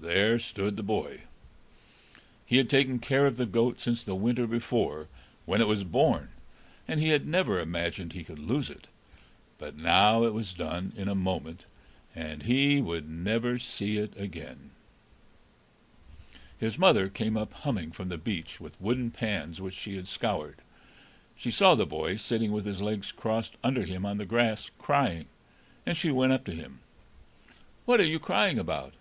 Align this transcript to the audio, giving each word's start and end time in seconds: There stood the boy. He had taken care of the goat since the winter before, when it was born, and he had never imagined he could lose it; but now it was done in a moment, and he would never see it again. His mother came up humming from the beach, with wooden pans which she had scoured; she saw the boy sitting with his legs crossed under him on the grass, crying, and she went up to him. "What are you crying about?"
There 0.00 0.38
stood 0.38 0.76
the 0.76 0.84
boy. 0.84 1.22
He 2.46 2.58
had 2.58 2.70
taken 2.70 3.00
care 3.00 3.26
of 3.26 3.36
the 3.36 3.46
goat 3.46 3.80
since 3.80 4.00
the 4.04 4.14
winter 4.14 4.46
before, 4.46 5.08
when 5.44 5.60
it 5.60 5.66
was 5.66 5.82
born, 5.82 6.28
and 6.86 7.00
he 7.00 7.08
had 7.08 7.26
never 7.26 7.58
imagined 7.58 8.12
he 8.12 8.22
could 8.22 8.38
lose 8.38 8.70
it; 8.70 8.86
but 9.58 9.76
now 9.76 10.22
it 10.22 10.32
was 10.32 10.54
done 10.54 10.92
in 10.96 11.08
a 11.08 11.16
moment, 11.16 11.66
and 12.14 12.44
he 12.44 12.80
would 12.80 13.08
never 13.10 13.58
see 13.58 13.96
it 13.98 14.14
again. 14.16 14.70
His 16.60 16.78
mother 16.78 17.08
came 17.08 17.36
up 17.36 17.52
humming 17.52 17.90
from 17.90 18.08
the 18.08 18.16
beach, 18.18 18.60
with 18.60 18.80
wooden 18.80 19.10
pans 19.10 19.60
which 19.60 19.74
she 19.74 19.96
had 19.96 20.06
scoured; 20.06 20.58
she 21.34 21.50
saw 21.50 21.74
the 21.74 21.86
boy 21.86 22.14
sitting 22.14 22.52
with 22.52 22.66
his 22.66 22.80
legs 22.80 23.10
crossed 23.10 23.56
under 23.64 23.84
him 23.84 24.06
on 24.06 24.18
the 24.18 24.26
grass, 24.26 24.70
crying, 24.78 25.26
and 25.84 25.96
she 25.96 26.12
went 26.12 26.32
up 26.32 26.44
to 26.44 26.54
him. 26.54 26.78
"What 27.84 27.98
are 27.98 28.06
you 28.06 28.20
crying 28.20 28.60
about?" 28.60 28.94